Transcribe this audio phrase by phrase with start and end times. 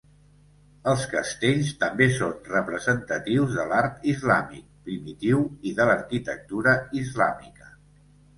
[0.93, 7.71] Els castells també són representatius de l'art islàmic primitiu i de l'arquitectura islàmica.